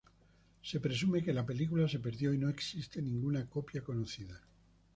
[0.63, 4.41] Se presume que la película se perdió y no existe ninguna copia conocida.